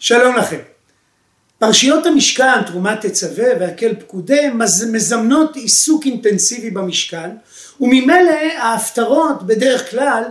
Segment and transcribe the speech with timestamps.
[0.00, 0.58] שלום לכם.
[1.58, 4.48] פרשיות המשכן, תרומת תצווה והקל פקודי,
[4.86, 7.30] מזמנות עיסוק אינטנסיבי במשכן,
[7.80, 10.22] וממילא ההפטרות בדרך כלל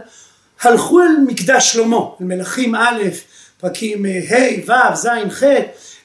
[0.61, 3.01] הלכו אל מקדש שלמה, אל מלכים א',
[3.59, 5.43] פרקים ה', ו', ז', ח',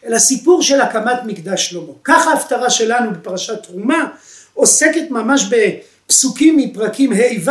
[0.07, 1.93] אל הסיפור של הקמת מקדש שלמה.
[2.05, 4.09] כך ההפטרה שלנו בפרשת תרומה
[4.55, 7.51] עוסקת ממש בפסוקים מפרקים ה'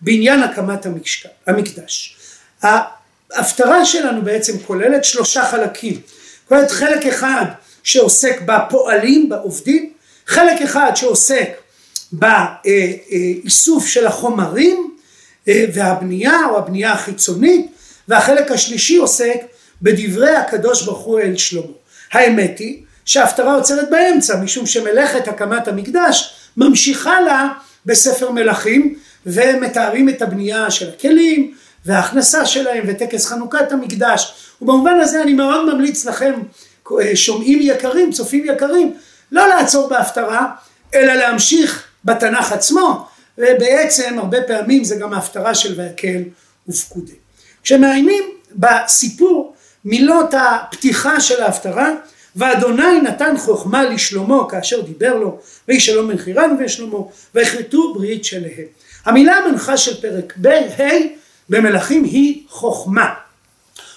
[0.00, 0.86] בעניין הקמת
[1.46, 2.16] המקדש.
[3.36, 6.00] ההפטרה שלנו בעצם כוללת שלושה חלקים.
[6.48, 7.44] כוללת חלק אחד
[7.82, 9.92] שעוסק בפועלים, בעובדים,
[10.26, 11.48] חלק אחד שעוסק
[12.12, 14.90] באיסוף של החומרים
[15.46, 17.66] והבנייה או הבנייה החיצונית,
[18.08, 19.40] והחלק השלישי עוסק
[19.82, 21.66] בדברי הקדוש ברוך הוא אל שלמה.
[22.12, 27.48] האמת היא שההפטרה עוצרת באמצע, משום שמלאכת הקמת המקדש ממשיכה לה
[27.86, 31.54] בספר מלכים, ומתארים את הבנייה של הכלים,
[31.86, 36.32] וההכנסה שלהם וטקס חנוכת המקדש ובמובן הזה אני מאוד ממליץ לכם
[37.14, 38.94] שומעים יקרים צופים יקרים
[39.32, 40.46] לא לעצור בהפטרה
[40.94, 43.06] אלא להמשיך בתנ"ך עצמו
[43.38, 46.22] ובעצם הרבה פעמים זה גם ההפטרה של ויקל
[46.68, 47.12] ופקודי.
[47.62, 51.90] כשמעיינים בסיפור מילות הפתיחה של ההפטרה
[52.36, 56.98] ואדוני נתן חוכמה לשלמה כאשר דיבר לו ויהי שלום בין חירן ושלמה
[57.34, 58.66] ויכרתו ברית שלהם.
[59.04, 63.14] המילה המנחה של פרק ב' ה' במלכים היא חוכמה.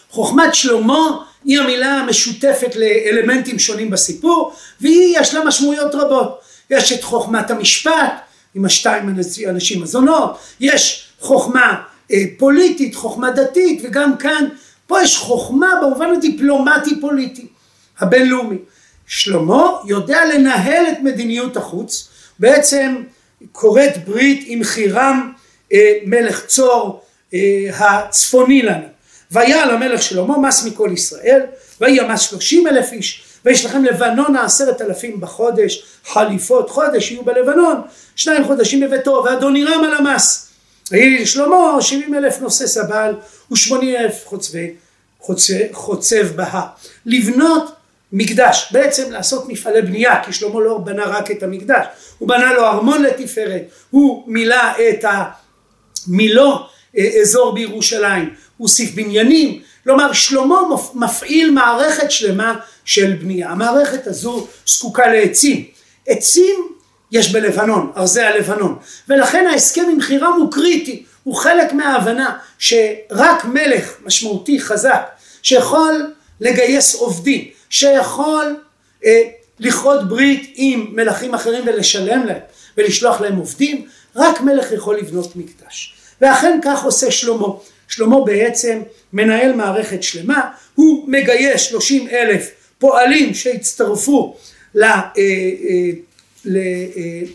[0.10, 6.40] חוכמת שלמה היא המילה המשותפת לאלמנטים שונים בסיפור והיא יש לה משמעויות רבות.
[6.70, 8.14] יש את חוכמת המשפט
[8.56, 9.16] עם השתיים
[9.50, 14.48] אנשים הזונות, יש חוכמה אה, פוליטית, חוכמה דתית וגם כאן
[14.88, 17.48] פה יש חוכמה במובן הדיפלומטי פוליטי
[18.00, 18.58] הבינלאומי.
[19.08, 23.04] שלמה יודע לנהל את מדיניות החוץ, בעצם
[23.52, 25.32] כורת ברית עם חירם
[25.74, 27.02] אה, מלך צור
[27.74, 28.88] הצפוני לנו.
[29.32, 31.42] והיה על המלך שלמה מס מכל ישראל,
[31.82, 37.82] ויהיה מס שלושים אלף איש, ויש לכם לבנון עשרת אלפים בחודש, חליפות חודש יהיו בלבנון,
[38.16, 40.50] שניים חודשים בביתו, ואדוני רם על המס.
[40.92, 43.14] ויהי לשלמה שבעים אלף נושא סבל,
[43.52, 44.74] ושמונים אלף חוצבי,
[45.20, 46.66] חוצב, חוצב בהר.
[47.06, 47.72] לבנות
[48.12, 51.86] מקדש, בעצם לעשות מפעלי בנייה, כי שלמה לא בנה רק את המקדש,
[52.18, 54.56] הוא בנה לו ארמון לתפארת, הוא מילא
[54.90, 55.06] את
[56.08, 56.66] המילו
[57.22, 60.62] אזור בירושלים, הוא הוסיף בניינים, כלומר שלמה
[60.94, 62.56] מפעיל מערכת שלמה
[62.86, 65.66] של בנייה, המערכת הזו זקוקה לעצים,
[66.08, 66.68] עצים
[67.12, 68.78] יש בלבנון, ארזי הלבנון,
[69.10, 75.02] ולכן ההסכם עם חירם הוא קריטי, הוא חלק מההבנה שרק מלך משמעותי חזק
[75.42, 78.56] שיכול לגייס עובדים, שיכול
[79.06, 79.22] אה,
[79.60, 82.40] לכרות ברית עם מלכים אחרים ולשלם להם
[82.78, 83.86] ולשלוח להם עובדים,
[84.16, 85.99] רק מלך יכול לבנות מקדש.
[86.22, 87.48] ואכן כך עושה שלמה.
[87.88, 88.82] שלמה בעצם
[89.14, 90.42] מנהל מערכת שלמה,
[90.76, 92.50] הוא מגייס 30 אלף
[92.80, 94.36] פועלים שהצטרפו
[94.78, 95.90] אה, אה,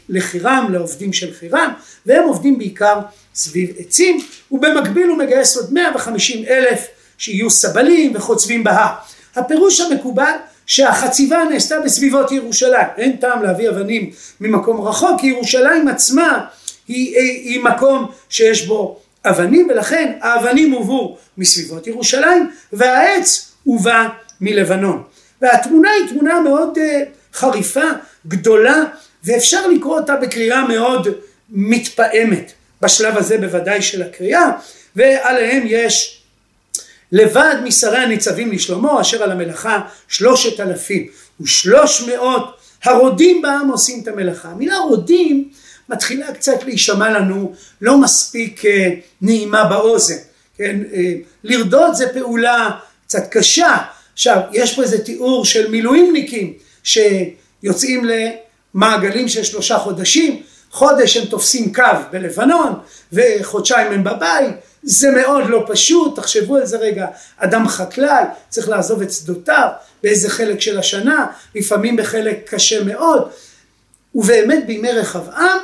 [0.09, 1.73] לחירם, לעובדים של חירם,
[2.07, 3.01] והם עובדים בעיקר
[3.35, 6.87] סביב עצים, ובמקביל הוא מגייס עוד 150 אלף
[7.19, 8.93] שיהיו סבלים וחוצבים בהר.
[9.37, 10.33] הפירוש המקובל
[10.67, 16.45] שהחציבה נעשתה בסביבות ירושלים, אין טעם להביא אבנים ממקום רחוק, כי ירושלים עצמה
[16.89, 24.09] היא, היא מקום שיש בו אבנים ולכן האבנים הובאו מסביבות ירושלים והעץ הובא
[24.41, 25.03] מלבנון.
[25.43, 27.85] והתמונה היא תמונה מאוד uh, חריפה,
[28.27, 28.85] גדולה,
[29.25, 31.09] ואפשר לקרוא אותה בקריאה מאוד
[31.51, 32.53] מתפעמת,
[32.83, 34.51] בשלב הזה בוודאי של הקריאה,
[34.97, 36.23] ועליהם יש
[37.13, 41.07] לבד משרי הניצבים לשלמה אשר על המלאכה שלושת אלפים
[41.41, 44.49] ושלוש מאות הרודים בעם עושים את המלאכה.
[44.49, 45.49] המילה רודים
[45.89, 48.91] מתחילה קצת להישמע לנו לא מספיק אה,
[49.21, 50.19] נעימה באוזן,
[50.57, 50.81] כן?
[50.93, 51.13] אה,
[51.45, 52.71] לרדות זה פעולה
[53.07, 53.77] קצת קשה,
[54.13, 56.53] עכשיו יש פה איזה תיאור של מילואימניקים
[56.83, 62.73] שיוצאים למעגלים של שלושה חודשים, חודש הם תופסים קו בלבנון
[63.13, 67.07] וחודשיים הם בבית, זה מאוד לא פשוט, תחשבו על זה רגע,
[67.37, 69.69] אדם חקלאי צריך לעזוב את שדותיו
[70.03, 73.29] באיזה חלק של השנה, לפעמים בחלק קשה מאוד,
[74.15, 75.59] ובאמת בימי רחבעם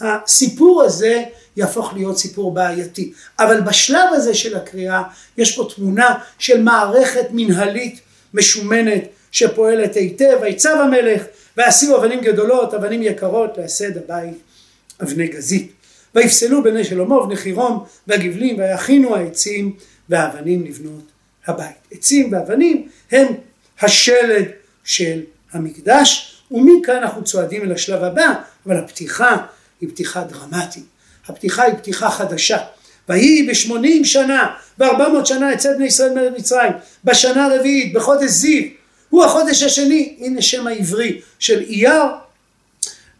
[0.00, 1.22] הסיפור הזה
[1.56, 3.12] יהפוך להיות סיפור בעייתי.
[3.38, 5.02] אבל בשלב הזה של הקריאה
[5.38, 8.00] יש פה תמונה של מערכת מנהלית
[8.34, 11.22] משומנת שפועלת היטב, ויצב המלך
[11.56, 14.38] ועשו אבנים גדולות, אבנים יקרות להסד הבית
[15.02, 15.72] אבני גזית.
[16.14, 19.76] ויפסלו בני שלמה ובני חירום והגבלים ויכינו העצים
[20.08, 21.04] והאבנים לבנות
[21.46, 21.76] הבית.
[21.92, 23.26] עצים ואבנים הם
[23.80, 24.44] השלד
[24.84, 25.20] של
[25.52, 28.34] המקדש ומכאן אנחנו צועדים אל השלב הבא
[28.66, 29.36] אבל הפתיחה
[29.84, 30.84] היא פתיחה דרמטית.
[31.28, 32.58] הפתיחה היא פתיחה חדשה.
[33.08, 36.72] ויהי בשמונים שנה וארבע מאות שנה יצא בני ישראל מארץ מצרים
[37.04, 38.62] בשנה הרביעית בחודש זיו
[39.10, 42.02] הוא החודש השני הנה שם העברי של אייר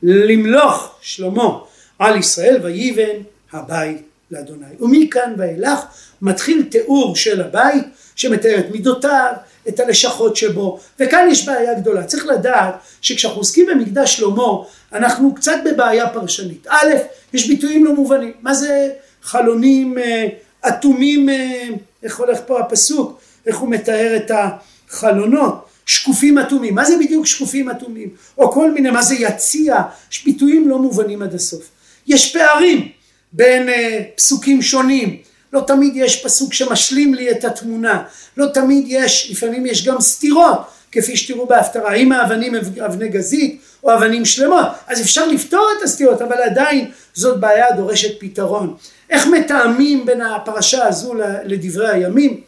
[0.03, 1.59] למלוך שלמה
[1.99, 3.23] על ישראל ויבן
[3.53, 5.81] הבית לאדוני ומכאן ואילך
[6.23, 7.85] מתחיל תיאור של הבית
[8.17, 9.33] שמתאר את מידותיו
[9.69, 10.79] את הלשכות שבו.
[11.01, 12.05] וכאן יש בעיה גדולה.
[12.05, 14.53] צריך לדעת שכשאנחנו עוסקים במקדש שלמה
[14.93, 16.67] אנחנו קצת בבעיה פרשנית.
[16.69, 16.87] א'
[17.33, 18.33] יש ביטויים לא מובנים.
[18.43, 18.91] מה זה
[19.23, 20.27] חלונים אה,
[20.69, 21.69] אטומים אה,
[22.03, 23.21] איך הולך פה הפסוק?
[23.47, 25.65] איך הוא מתאר את החלונות?
[25.87, 26.75] שקופים אטומים.
[26.75, 28.09] מה זה בדיוק שקופים אטומים?
[28.39, 29.83] או כל מיני מה זה יציע?
[30.13, 31.71] יש ביטויים לא מובנים עד הסוף.
[32.07, 32.89] יש פערים
[33.33, 35.17] בין אה, פסוקים שונים
[35.55, 38.03] לא תמיד יש פסוק שמשלים לי את התמונה.
[38.37, 40.59] לא תמיד יש לפעמים יש גם סתירות
[40.93, 41.91] כפי שתראו בהפטרה.
[41.91, 42.55] האם האבנים
[42.87, 44.67] אבני גזית או אבנים שלמות?
[44.87, 48.75] אז אפשר לפתור את הסתירות אבל עדיין זאת בעיה דורשת פתרון.
[49.11, 51.15] איך מתאמים בין הפרשה הזו
[51.45, 52.41] לדברי הימים?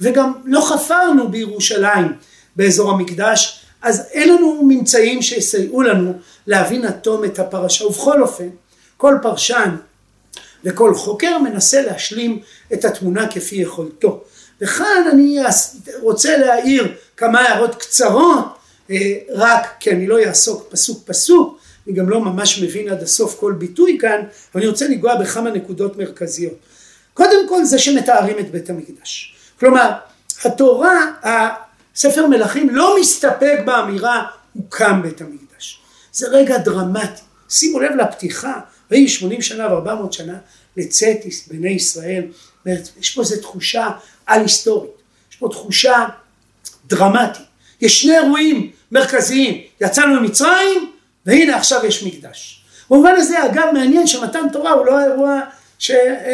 [0.00, 2.12] וגם לא חפרנו בירושלים
[2.56, 6.12] באזור המקדש אז אין לנו ממצאים שיסייעו לנו
[6.46, 7.86] להבין עד תום את הפרשה.
[7.86, 8.48] ובכל אופן
[8.96, 9.76] כל פרשן
[10.64, 12.40] וכל חוקר מנסה להשלים
[12.72, 14.24] את התמונה כפי יכולתו.
[14.60, 15.38] וכאן אני
[16.00, 18.44] רוצה להעיר כמה הערות קצרות
[18.90, 18.96] אה,
[19.34, 23.52] רק כי אני לא אעסוק פסוק פסוק אני גם לא ממש מבין עד הסוף כל
[23.52, 24.20] ביטוי כאן
[24.54, 26.54] אבל אני רוצה לנגוע בכמה נקודות מרכזיות.
[27.14, 29.34] קודם כל זה שמתארים את בית המקדש.
[29.60, 29.90] כלומר
[30.44, 35.80] התורה הספר מלכים לא מסתפק באמירה הוקם בית המקדש
[36.12, 37.22] זה רגע דרמטי.
[37.48, 40.38] שימו לב לפתיחה ויהי שמונים שנה וארבע מאות שנה
[40.76, 41.16] לצאת
[41.46, 42.24] בני ישראל
[43.00, 43.88] יש פה איזו תחושה
[44.26, 44.90] על היסטורית
[45.30, 46.06] יש פה תחושה
[46.86, 47.42] דרמטית.
[47.80, 49.60] יש שני אירועים מרכזיים.
[49.80, 50.92] יצאנו ממצרים
[51.26, 52.64] והנה עכשיו יש מקדש.
[52.90, 55.40] במובן הזה אגב מעניין שמתן תורה הוא לא האירוע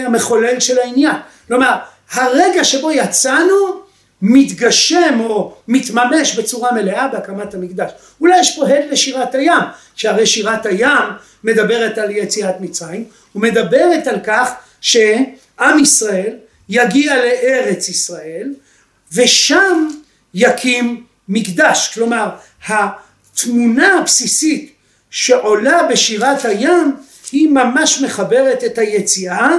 [0.06, 1.16] המחולל של העניין.
[1.48, 1.76] כלומר
[2.12, 3.80] הרגע שבו יצאנו
[4.22, 7.90] מתגשם או מתממש בצורה מלאה בהקמת המקדש.
[8.20, 9.62] אולי יש פה הד לשירת הים,
[9.96, 11.04] שהרי שירת הים
[11.44, 13.04] מדברת על יציאת מצרים,
[13.34, 16.36] ומדברת על כך שעם ישראל
[16.68, 18.54] יגיע לארץ ישראל
[19.12, 19.88] ושם
[20.34, 21.90] יקים מקדש.
[21.94, 22.28] כלומר,
[22.68, 24.72] התמונה הבסיסית
[25.10, 26.96] שעולה בשירת הים
[27.32, 29.50] היא ממש מחברת את היציאה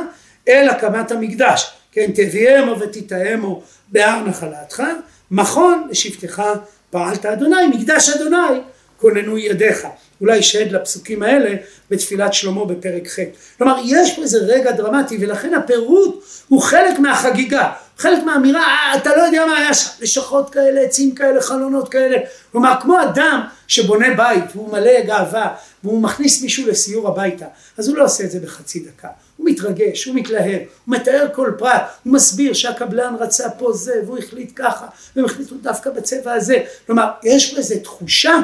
[0.47, 1.71] אל הקמת המקדש.
[1.91, 4.83] כן, תביאמו ותטעמו בהר נחלתך,
[5.31, 6.43] מכון לשבטך
[6.89, 8.59] פעלת אדוני, מקדש אדוני
[8.97, 9.87] כוננו ידיך.
[10.21, 11.55] אולי שד לפסוקים האלה
[11.89, 13.19] בתפילת שלמה בפרק ח'.
[13.57, 19.15] כלומר יש פה איזה רגע דרמטי ולכן הפירוט הוא חלק מהחגיגה, חלק מהאמירה אה, אתה
[19.17, 22.17] לא יודע מה היה שם, לשכות כאלה, עצים כאלה, חלונות כאלה.
[22.51, 27.45] כלומר כמו אדם שבונה בית והוא מלא גאווה והוא מכניס מישהו לסיור הביתה
[27.77, 29.07] אז הוא לא עושה את זה בחצי דקה.
[29.37, 34.17] הוא מתרגש, הוא מתלהב, הוא מתאר כל פרט, הוא מסביר שהקבלן רצה פה זה והוא
[34.17, 34.85] החליט ככה
[35.15, 36.63] והם החליטו דווקא בצבע הזה.
[36.85, 38.39] כלומר יש פה איזו תחושה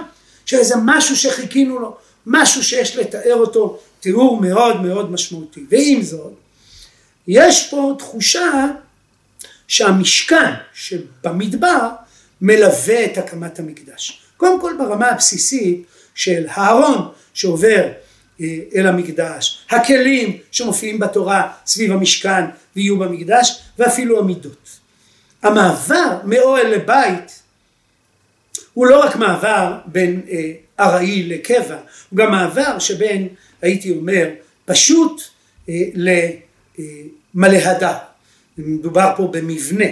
[0.45, 1.95] של איזה משהו שחיכינו לו,
[2.25, 5.65] משהו שיש לתאר אותו תיאור מאוד מאוד משמעותי.
[5.69, 6.33] ועם זאת,
[7.27, 8.67] יש פה תחושה
[9.67, 11.89] שהמשכן שבמדבר
[12.41, 14.21] מלווה את הקמת המקדש.
[14.37, 15.83] קודם כל ברמה הבסיסית
[16.15, 17.91] של הארון שעובר
[18.41, 22.43] אה, אל המקדש, הכלים שמופיעים בתורה סביב המשכן
[22.75, 24.69] ויהיו במקדש, ואפילו המידות.
[25.43, 27.43] המעבר מאוהל לבית
[28.73, 31.77] הוא לא רק מעבר בין אה, ארעי לקבע,
[32.09, 33.27] הוא גם מעבר שבין,
[33.61, 34.29] הייתי אומר,
[34.65, 35.21] פשוט
[35.69, 37.97] אה, למלא הדר.
[38.57, 39.85] מדובר פה במבנה,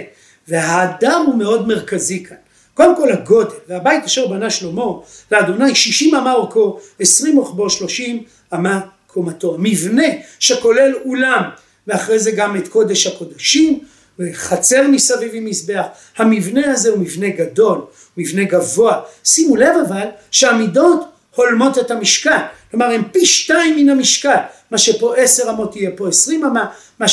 [0.48, 2.36] וההדר הוא מאוד מרכזי כאן.
[2.74, 4.84] קודם כל הגודל, והבית אשר בנה שלמה
[5.32, 8.22] לאדוני שישים אמה אורכו, עשרים רוחבו, שלושים
[8.54, 9.56] אמה קומתו.
[9.58, 10.06] מבנה
[10.38, 11.42] שכולל אולם,
[11.86, 13.80] ואחרי זה גם את קודש הקודשים,
[14.18, 15.86] וחצר מסביב עם מזבח.
[16.16, 17.80] המבנה הזה הוא מבנה גדול,
[18.16, 19.00] מבנה גבוה.
[19.24, 21.00] שימו לב אבל שהמידות
[21.34, 22.40] הולמות את המשכן.
[22.70, 24.38] כלומר הם פי שתיים מן המשכן.
[24.70, 26.66] מה שפה עשר אמות יהיה פה עשרים אמה,
[26.98, 27.08] מה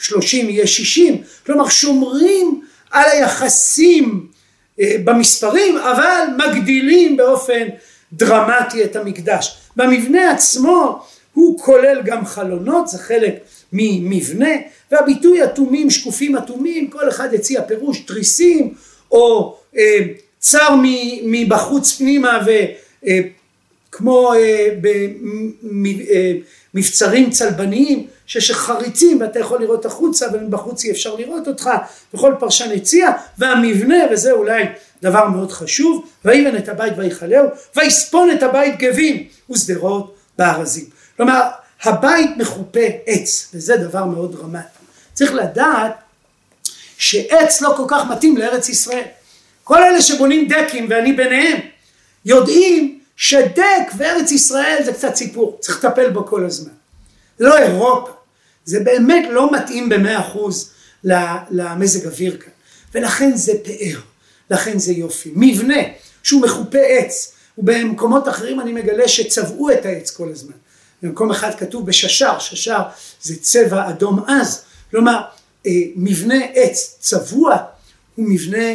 [0.00, 1.22] ששלושים יהיה שישים.
[1.46, 4.26] כלומר שומרים על היחסים
[4.80, 7.68] אה, במספרים אבל מגדילים באופן
[8.12, 9.58] דרמטי את המקדש.
[9.76, 11.02] במבנה עצמו
[11.34, 13.34] הוא כולל גם חלונות, זה חלק
[13.72, 14.50] ממבנה,
[14.92, 18.74] והביטוי אטומים, שקופים אטומים, כל אחד הציע פירוש תריסים,
[19.10, 19.98] או אה,
[20.38, 20.74] צר
[21.24, 22.40] מבחוץ פנימה
[23.90, 24.38] וכמו אה,
[24.84, 26.34] אה,
[26.74, 31.70] במבצרים אה, צלבניים, שיש חריצים ואתה יכול לראות החוצה ומבחוץ אי אפשר לראות אותך,
[32.14, 34.64] וכל פרשן הציע, והמבנה, וזה אולי
[35.02, 40.84] דבר מאוד חשוב, ויבן את הבית ויכלהו, ויספון את הבית גבים ושדרות בארזים.
[41.16, 41.40] כלומר,
[41.82, 44.68] הבית מחופה עץ, וזה דבר מאוד דרמטי.
[45.14, 45.92] צריך לדעת
[46.98, 49.04] שעץ לא כל כך מתאים לארץ ישראל.
[49.64, 51.58] כל אלה שבונים דקים, ואני ביניהם,
[52.24, 56.72] יודעים שדק וארץ ישראל זה קצת סיפור, צריך לטפל בו כל הזמן.
[57.40, 58.17] לא אירופה,
[58.64, 60.70] זה באמת לא מתאים במאה אחוז
[61.50, 62.52] למזג אוויר כאן,
[62.94, 64.00] ולכן זה פאר,
[64.50, 65.32] לכן זה יופי.
[65.34, 65.82] מבנה
[66.22, 70.54] שהוא מחופה עץ, ובמקומות אחרים אני מגלה שצבעו את העץ כל הזמן.
[71.02, 72.82] במקום אחד כתוב בששר, ששר
[73.22, 75.20] זה צבע אדום עז, כלומר
[75.66, 77.56] אה, מבנה עץ צבוע
[78.14, 78.66] הוא מבנה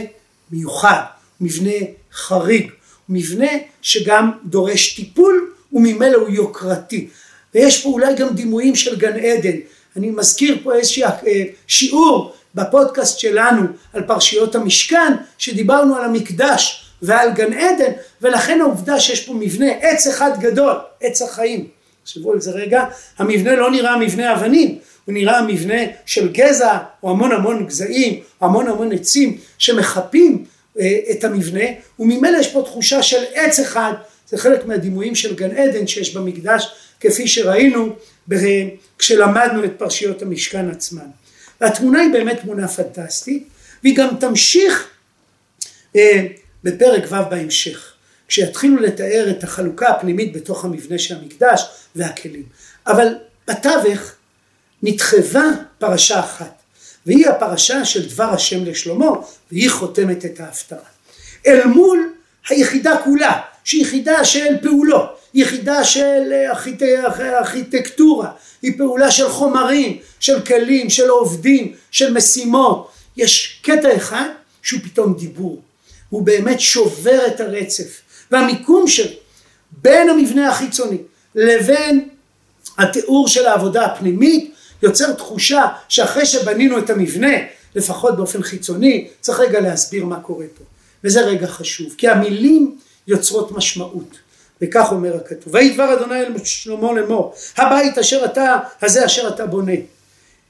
[0.52, 1.02] מיוחד,
[1.42, 1.72] מבנה
[2.14, 2.72] חריג,
[3.10, 7.10] מבנה שגם דורש טיפול וממילא הוא יוקרתי.
[7.56, 9.58] ויש פה אולי גם דימויים של גן עדן.
[9.98, 13.62] אני מזכיר פה איזשהו אה, שיעור בפודקאסט שלנו
[13.94, 17.92] על פרשיות המשכן, שדיברנו על המקדש ועל גן עדן,
[18.22, 21.68] ולכן העובדה שיש פה מבנה עץ אחד גדול, עץ החיים.
[22.04, 22.86] תחשבו על זה רגע,
[23.18, 28.68] המבנה לא נראה מבנה אבנים, הוא נראה מבנה של גזע, או המון המון גזעים, המון
[28.68, 30.46] המון עצים שמחפים
[30.80, 31.66] אה, את המבנה,
[32.00, 33.94] וממילא יש פה תחושה של עץ אחד,
[34.30, 36.68] זה חלק מהדימויים של גן עדן שיש במקדש,
[37.04, 37.96] כפי שראינו
[38.98, 41.08] כשלמדנו את פרשיות המשכן עצמן.
[41.62, 43.48] והתמונה היא באמת תמונה פנטסטית,
[43.84, 44.88] והיא גם תמשיך
[45.96, 46.26] אה,
[46.64, 47.94] בפרק ו' בהמשך,
[48.28, 52.44] כשיתחילו לתאר את החלוקה הפנימית בתוך המבנה של המקדש והכלים.
[52.88, 53.16] אבל
[53.48, 54.12] בתווך
[54.84, 55.44] נתחבה
[55.78, 56.62] פרשה אחת,
[57.06, 59.10] והיא הפרשה של דבר השם לשלמה,
[59.52, 60.80] והיא חותמת את ההפטרה.
[61.48, 62.14] אל מול
[62.50, 66.34] היחידה כולה, שהיא יחידה של פעולות, יחידה של
[67.20, 72.92] ארכיטקטורה, היא פעולה של חומרים, של כלים, של עובדים, של משימות.
[73.18, 74.30] יש קטע אחד
[74.62, 75.62] שהוא פתאום דיבור,
[76.10, 79.16] הוא באמת שובר את הרצף, והמיקום שלו
[79.72, 80.98] בין המבנה החיצוני
[81.36, 82.10] לבין
[82.78, 87.38] התיאור של העבודה הפנימית יוצר תחושה שאחרי שבנינו את המבנה,
[87.76, 90.64] לפחות באופן חיצוני, צריך רגע להסביר מה קורה פה.
[91.04, 94.23] וזה רגע חשוב, כי המילים יוצרות משמעות.
[94.64, 99.46] וכך אומר הכתוב, ויהי דבר אדוני אל שלמה לאמור, הבית אשר אתה, הזה אשר אתה
[99.46, 99.76] בונה.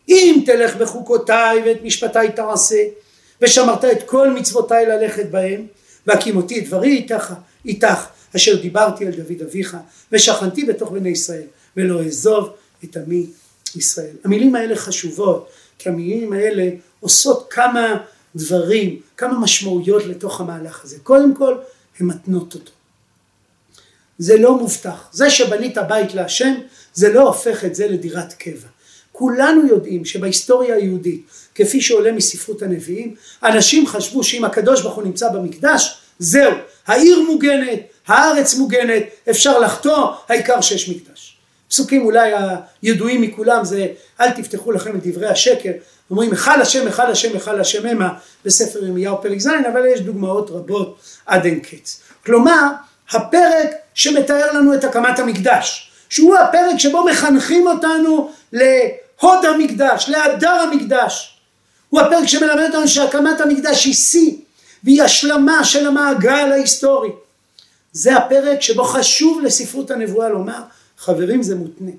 [0.10, 2.84] אם תלך בחוקותיי ואת משפטיי תעשה,
[3.42, 5.66] ושמרת את כל מצוותיי ללכת בהם,
[6.08, 7.34] והקימותי את דברי איתך,
[7.66, 8.06] איתך,
[8.36, 9.78] אשר דיברתי על דוד אביך,
[10.12, 12.50] ושכנתי בתוך בני ישראל, ולא אעזוב
[12.84, 13.26] את עמי
[13.76, 14.16] ישראל.
[14.24, 17.98] המילים האלה חשובות, כי המילים האלה עושות כמה
[18.36, 21.00] דברים, כמה משמעויות לתוך המהלך הזה.
[21.04, 21.58] קודם כל,
[22.00, 22.72] הן מתנות אותו.
[24.18, 25.10] זה לא מובטח.
[25.12, 26.54] זה שבנית בית להשם,
[26.94, 28.68] זה לא הופך את זה לדירת קבע.
[29.12, 35.30] כולנו יודעים שבהיסטוריה היהודית, כפי שעולה מספרות הנביאים, אנשים חשבו שאם הקדוש ברוך הוא נמצא
[35.30, 36.52] במקדש, זהו,
[36.88, 41.38] העיר מוגנת, הארץ מוגנת, אפשר לחטוא, העיקר שיש מקדש.
[41.70, 42.32] פסוקים אולי
[42.82, 43.88] הידועים מכולם זה
[44.22, 45.72] אל תפתחו לכם את דברי השקר,
[46.12, 48.14] אומרים היכל השם, היכל השם, היכל השם המה
[48.46, 52.02] בספר ירמיהו פרק ז', אבל יש דוגמאות רבות עד אין קץ.
[52.26, 52.68] כלומר,
[53.12, 61.38] הפרק שמתאר לנו את הקמת המקדש, שהוא הפרק שבו מחנכים אותנו להוד המקדש, להדר המקדש.
[61.90, 64.32] הוא הפרק שמלמד אותנו שהקמת המקדש היא שיא
[64.84, 67.10] והיא השלמה של המעגל ההיסטורי.
[67.92, 70.62] זה הפרק שבו חשוב לספרות הנבואה לומר,
[70.98, 71.92] חברים זה מותנה.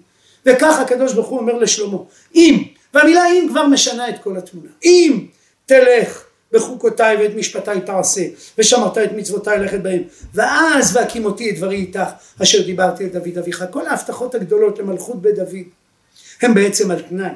[0.46, 1.98] וכך הקדוש ברוך הוא אומר לשלמה,
[2.34, 5.26] אם, והמילה אם כבר משנה את כל התמונה, אם
[5.66, 8.22] תלך בחוקותיי ואת משפטיי תעשה,
[8.58, 10.02] ושמרת את מצוותיי ללכת בהם,
[10.34, 12.08] ואז והקימותי את דברי איתך,
[12.42, 13.64] אשר דיברתי אל דוד אביך.
[13.70, 15.64] כל ההבטחות הגדולות למלכות בית דוד,
[16.42, 17.30] הם בעצם על תנאי.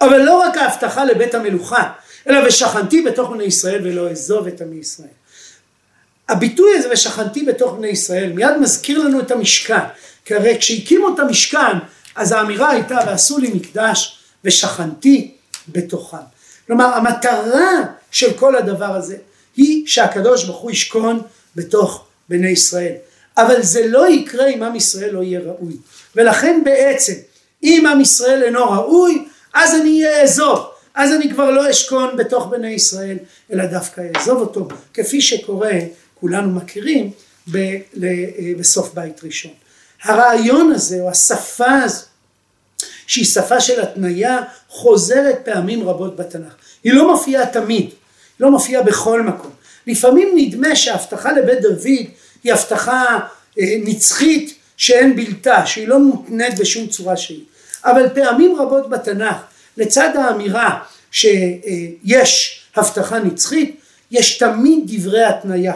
[0.00, 1.92] אבל לא רק ההבטחה לבית המלוכה,
[2.28, 5.08] אלא ושכנתי בתוך בני ישראל ולא אעזוב את עמי ישראל.
[6.28, 9.84] הביטוי הזה ושכנתי בתוך בני ישראל מיד מזכיר לנו את המשכן,
[10.24, 11.78] כי הרי כשהקימו את המשכן
[12.14, 15.34] אז האמירה הייתה ועשו לי מקדש ושכנתי
[15.68, 16.16] בתוכם.
[16.66, 19.16] כלומר המטרה של כל הדבר הזה
[19.56, 21.20] היא שהקדוש ברוך הוא ישכון
[21.56, 22.94] בתוך בני ישראל.
[23.36, 25.76] אבל זה לא יקרה אם עם ישראל לא יהיה ראוי.
[26.16, 27.12] ולכן בעצם
[27.62, 29.24] אם עם ישראל אינו ראוי
[29.54, 30.70] אז אני אעזוב.
[30.94, 33.16] אז אני כבר לא אשכון בתוך בני ישראל
[33.52, 35.72] אלא דווקא אעזוב אותו כפי שקורה
[36.14, 37.10] כולנו מכירים
[38.58, 39.52] בסוף בית ראשון.
[40.02, 42.04] הרעיון הזה או השפה הזו
[43.06, 44.38] שהיא שפה של התניה
[44.68, 46.54] חוזרת פעמים רבות בתנ"ך.
[46.84, 47.90] היא לא מופיעה תמיד,
[48.40, 49.50] לא מופיעה בכל מקום.
[49.86, 52.06] לפעמים נדמה שההבטחה לבית דוד
[52.44, 53.18] היא הבטחה
[53.58, 57.44] אה, נצחית שאין בלתה, שהיא לא מותנית בשום צורה שהיא.
[57.84, 59.36] אבל פעמים רבות בתנ"ך,
[59.76, 60.78] לצד האמירה
[61.10, 63.80] שיש הבטחה נצחית,
[64.10, 65.74] יש תמיד דברי התניה,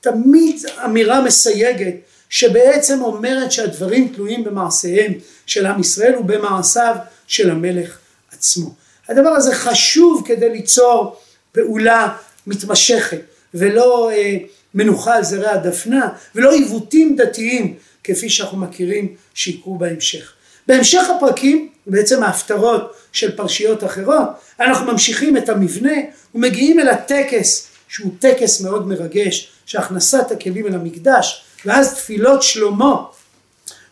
[0.00, 1.94] תמיד אמירה מסייגת
[2.28, 5.12] שבעצם אומרת שהדברים תלויים במעשיהם
[5.46, 6.96] של עם ישראל ובמעשיו
[7.26, 7.98] של המלך
[8.32, 8.83] עצמו.
[9.08, 11.16] הדבר הזה חשוב כדי ליצור
[11.52, 13.20] פעולה מתמשכת
[13.54, 14.36] ולא אה,
[14.74, 20.32] מנוחה על זרי הדפנה ולא עיוותים דתיים כפי שאנחנו מכירים שיקרו בהמשך.
[20.66, 24.28] בהמשך הפרקים, בעצם ההפטרות של פרשיות אחרות,
[24.60, 25.92] אנחנו ממשיכים את המבנה
[26.34, 32.96] ומגיעים אל הטקס שהוא טקס מאוד מרגש שהכנסת הכלים אל המקדש ואז תפילות שלמה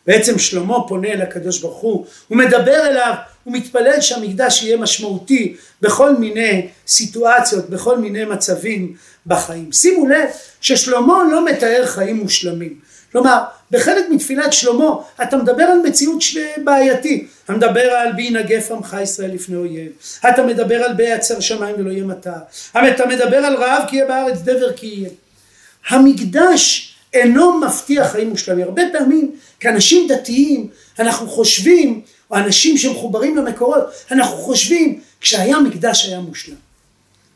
[0.06, 5.56] בעצם שלמה פונה אל הקדוש ברוך הוא, הוא מדבר אליו, הוא מתפלל שהמקדש יהיה משמעותי
[5.80, 8.94] בכל מיני סיטואציות, בכל מיני מצבים
[9.26, 9.73] בחיים.
[9.73, 10.28] שימו לב
[10.61, 12.78] ששלמה לא מתאר חיים מושלמים.
[13.12, 16.23] כלומר, בחלק מתפילת שלמה אתה מדבר על מציאות
[16.64, 17.28] בעייתית.
[17.44, 19.92] אתה מדבר על בי ינגף עמך ישראל לפני אויב.
[20.30, 22.30] אתה מדבר על ביעצר שמיים ולא יהיה מטר.
[22.73, 25.09] אתה מדבר על רעב כי יהיה בארץ דבר כי יהיה.
[25.88, 28.64] המקדש אינו מבטיח חיים מושלמים.
[28.64, 29.30] הרבה פעמים
[29.62, 32.00] כאנשים דתיים אנחנו חושבים,
[32.31, 36.54] או אנשים שמחוברים למקורות, אנחנו חושבים כשהיה מקדש היה מושלם.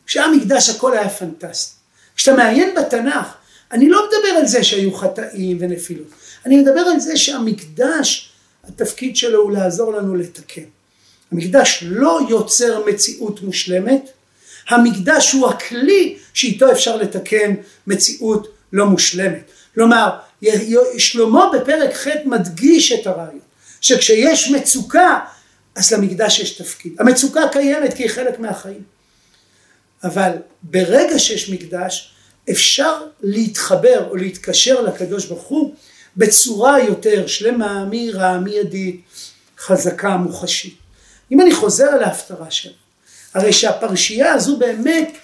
[0.06, 1.74] כשהיה מקדש הכל היה פנטסטי.
[2.16, 3.26] כשאתה מעיין בתנ"ך,
[3.72, 6.06] אני לא מדבר על זה שהיו חטאים ונפילות,
[6.46, 8.32] אני מדבר על זה שהמקדש,
[8.64, 10.62] התפקיד שלו הוא לעזור לנו לתקן.
[11.32, 14.10] המקדש לא יוצר מציאות מושלמת,
[14.68, 17.54] המקדש הוא הכלי שאיתו אפשר לתקן
[17.86, 19.50] מציאות לא מושלמת.
[19.74, 20.10] כלומר,
[20.98, 23.40] שלמה בפרק ח' מדגיש את הרעיון,
[23.80, 25.18] שכשיש מצוקה,
[25.74, 26.96] אז למקדש יש תפקיד.
[26.98, 28.82] המצוקה קיימת כי היא חלק מהחיים.
[30.04, 30.30] אבל
[30.62, 32.12] ברגע שיש מקדש,
[32.50, 35.74] אפשר להתחבר או להתקשר לקדוש ברוך הוא
[36.16, 39.00] בצורה יותר שלמה, מהירה, מיידית,
[39.58, 40.76] חזקה, מוחשית.
[41.32, 42.74] אם אני חוזר על ההפטרה שלנו,
[43.34, 45.16] הרי שהפרשייה הזו באמת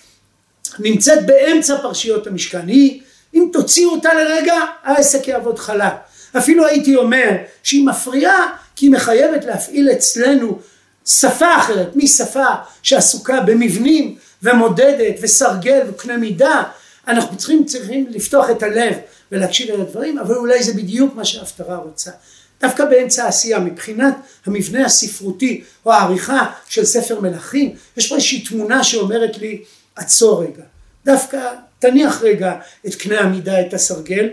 [0.78, 3.01] נמצאת באמצע פרשיות המשכן, היא
[3.34, 5.92] אם תוציאו אותה לרגע העסק יעבוד חלק.
[6.38, 7.30] אפילו הייתי אומר
[7.62, 10.58] שהיא מפריעה כי היא מחייבת להפעיל אצלנו
[11.06, 12.46] שפה אחרת, משפה
[12.82, 16.62] שעסוקה במבנים ומודדת וסרגל וקנה מידה,
[17.08, 18.94] אנחנו צריכים, צריכים לפתוח את הלב
[19.32, 22.10] ולהקשיב אל הדברים, אבל אולי זה בדיוק מה שההפטרה רוצה.
[22.60, 24.14] דווקא באמצע העשייה, מבחינת
[24.46, 29.62] המבנה הספרותי או העריכה של ספר מלכים, יש פה איזושהי תמונה שאומרת לי,
[29.96, 30.62] עצור רגע.
[31.04, 32.54] דווקא תניח רגע
[32.86, 34.28] את קנה המידה, את הסרגל.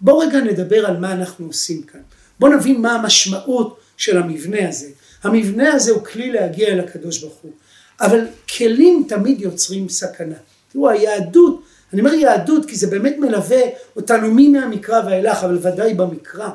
[0.00, 2.00] בוא רגע נדבר על מה אנחנו עושים כאן.
[2.40, 4.88] בוא נבין מה המשמעות של המבנה הזה.
[5.22, 7.52] המבנה הזה הוא כלי להגיע אל הקדוש ברוך הוא.
[8.00, 10.34] אבל כלים תמיד יוצרים סכנה.
[10.72, 13.60] תראו, היהדות, אני אומר יהדות כי זה באמת מלווה
[13.96, 16.48] אותנו מי מהמקרא ואילך, אבל ודאי במקרא.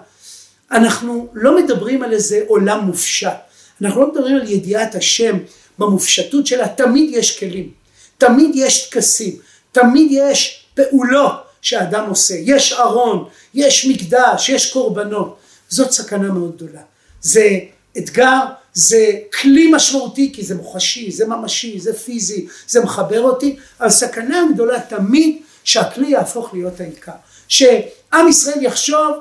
[0.71, 3.37] אנחנו לא מדברים על איזה עולם מופשט.
[3.81, 5.37] אנחנו לא מדברים על ידיעת השם
[5.79, 7.71] במופשטות שלה, תמיד יש כלים.
[8.17, 9.35] תמיד יש טקסים.
[9.81, 15.37] תמיד יש פעולות שאדם עושה, יש ארון, יש מקדש, יש קורבנות,
[15.69, 16.81] זאת סכנה מאוד גדולה.
[17.21, 17.59] זה
[17.97, 18.39] אתגר,
[18.73, 19.11] זה
[19.41, 24.79] כלי משמעותי כי זה מוחשי, זה ממשי, זה פיזי, זה מחבר אותי, אבל סכנה גדולה
[24.79, 27.11] תמיד שהכלי יהפוך להיות העיקר.
[27.47, 29.15] שעם ישראל יחשוב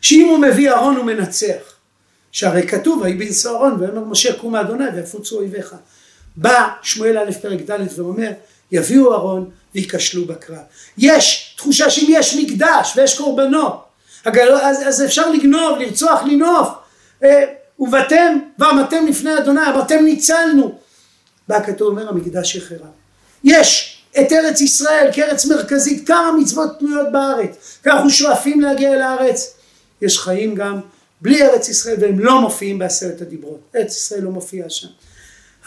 [0.00, 1.72] שאם הוא מביא ארון הוא מנצח.
[2.32, 5.74] שהרי כתוב ויהי בנשוא ארון ויאמר משה קום אדוני ויפוצו אויביך.
[6.36, 8.30] בא שמואל א' פרק ד' ואומר
[8.72, 10.58] יביאו ארון וייכשלו בקרב.
[10.98, 13.84] יש תחושה שאם יש מקדש ויש קורבנות,
[14.24, 16.68] אז, אז אפשר לגנוב, לרצוח, לנוף.
[17.24, 17.44] אה,
[17.78, 20.78] ובאתם, ועמדתם לפני אדוני, ואתם ניצלנו.
[21.48, 22.78] בא הכתוב אומר המקדש יחרב.
[23.44, 29.54] יש את ארץ ישראל כארץ מרכזית, כמה מצוות תלויות בארץ, אנחנו שואפים להגיע אל הארץ.
[30.02, 30.80] יש חיים גם
[31.20, 33.60] בלי ארץ ישראל והם לא מופיעים בעשרת הדיברות.
[33.76, 34.88] ארץ ישראל לא מופיעה שם.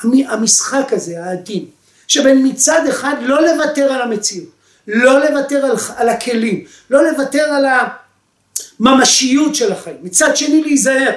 [0.04, 1.65] המשחק הזה, העדין,
[2.08, 4.50] שבין מצד אחד לא לוותר על המציאות,
[4.88, 7.65] לא לוותר על, על הכלים, לא לוותר על
[8.80, 11.12] הממשיות של החיים, מצד שני להיזהר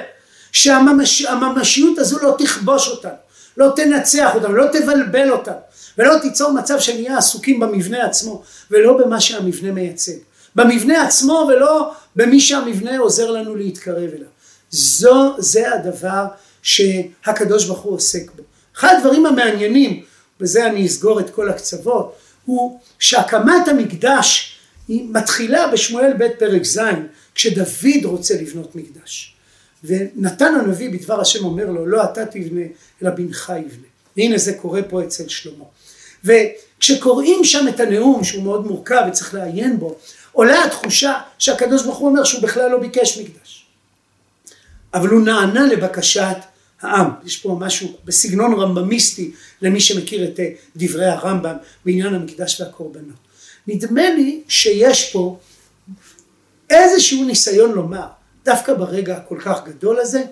[0.51, 3.11] שהממשיות הזו לא תכבוש אותנו,
[3.57, 5.55] לא תנצח אותנו, לא תבלבל אותנו,
[5.97, 10.17] ולא תיצור מצב שנהיה עסוקים במבנה עצמו, ולא במה שהמבנה מייצג.
[10.55, 14.27] במבנה עצמו ולא במי שהמבנה עוזר לנו להתקרב אליו.
[14.71, 16.25] זו, זה הדבר
[16.61, 18.43] שהקדוש ברוך הוא עוסק בו.
[18.77, 20.03] אחד הדברים המעניינים
[20.39, 26.79] בזה אני אסגור את כל הקצוות, הוא שהקמת המקדש היא מתחילה בשמואל ב' פרק ז',
[27.35, 29.35] כשדוד רוצה לבנות מקדש.
[29.83, 32.61] ונתן הנביא בדבר השם אומר לו, לא אתה תבנה,
[33.01, 33.87] אלא בנך יבנה.
[34.17, 35.65] והנה זה קורה פה אצל שלמה.
[36.23, 39.95] וכשקוראים שם את הנאום, שהוא מאוד מורכב וצריך לעיין בו,
[40.31, 43.65] עולה התחושה שהקדוש ברוך הוא אומר שהוא בכלל לא ביקש מקדש.
[44.93, 46.37] אבל הוא נענה לבקשת
[46.81, 47.09] העם.
[47.25, 53.15] יש פה משהו בסגנון רמב"מיסטי למי שמכיר את אה, דברי הרמב"ם בעניין המקדש והקורבנות.
[53.67, 55.37] נדמה לי שיש פה
[56.69, 58.07] איזשהו ניסיון לומר,
[58.45, 60.23] דווקא ברגע הכל כך גדול הזה,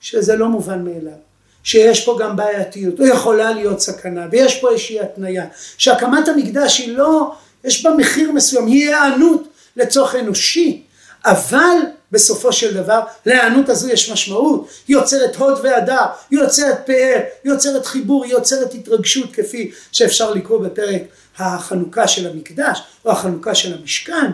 [0.00, 1.18] שזה לא מובן מאליו,
[1.62, 5.46] שיש פה גם בעייתיות, או יכולה להיות סכנה, ויש פה איזושהי התניה,
[5.78, 10.82] שהקמת המקדש היא לא, יש בה מחיר מסוים, היא היענות לצורך אנושי,
[11.24, 11.76] אבל
[12.12, 17.52] בסופו של דבר להיענות הזו יש משמעות, היא יוצרת הוד והדר, היא יוצרת פאר, היא
[17.52, 21.02] יוצרת חיבור, היא יוצרת התרגשות כפי שאפשר לקרוא בפרק
[21.38, 24.30] החנוכה של המקדש או החנוכה של המשכן,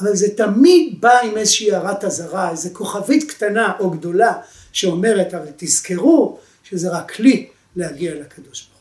[0.00, 4.32] אבל זה תמיד בא עם איזושהי הערת אזהרה, איזו כוכבית קטנה או גדולה
[4.72, 8.79] שאומרת, אבל תזכרו שזה רק כלי להגיע לקדוש ברוך.